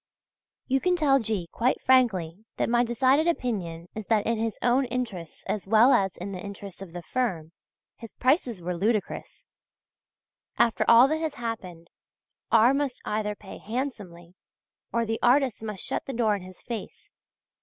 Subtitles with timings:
[0.65, 1.47] You can tell G.
[1.51, 6.17] quite frankly that my decided opinion is that in his own interests as well as
[6.17, 7.51] in the interests of the firm,
[7.97, 9.45] his prices were ludicrous.
[10.57, 11.91] After all that has happened,
[12.51, 12.73] R.
[12.73, 14.33] must either pay handsomely
[14.91, 17.11] or the artists must shut the door in his face.